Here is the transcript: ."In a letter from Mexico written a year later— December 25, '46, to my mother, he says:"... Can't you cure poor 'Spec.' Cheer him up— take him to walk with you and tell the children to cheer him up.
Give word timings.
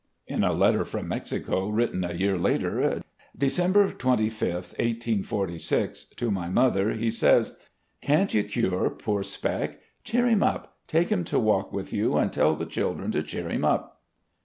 ."In 0.35 0.43
a 0.43 0.51
letter 0.51 0.83
from 0.83 1.07
Mexico 1.07 1.69
written 1.69 2.03
a 2.03 2.13
year 2.15 2.35
later— 2.35 3.03
December 3.37 3.91
25, 3.91 4.75
'46, 5.23 6.05
to 6.15 6.31
my 6.31 6.49
mother, 6.49 6.93
he 6.93 7.11
says:"... 7.11 7.55
Can't 8.01 8.33
you 8.33 8.41
cure 8.43 8.89
poor 8.89 9.21
'Spec.' 9.21 9.79
Cheer 10.03 10.25
him 10.25 10.41
up— 10.41 10.77
take 10.87 11.09
him 11.09 11.23
to 11.25 11.37
walk 11.39 11.71
with 11.71 11.93
you 11.93 12.17
and 12.17 12.33
tell 12.33 12.55
the 12.55 12.65
children 12.65 13.11
to 13.11 13.21
cheer 13.21 13.47
him 13.47 13.63
up. 13.63 14.01